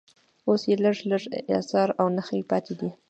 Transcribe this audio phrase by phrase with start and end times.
[0.47, 1.23] اوس یې لږ لږ
[1.59, 2.89] اثار او نښې پاتې دي.